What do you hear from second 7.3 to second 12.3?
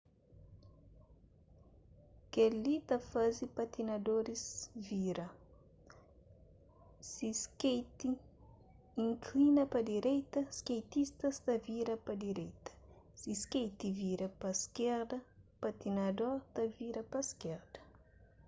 skeiti inklina pa direita skeitista ta vira pa